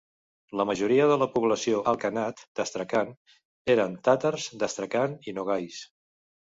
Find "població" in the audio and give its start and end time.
1.35-1.83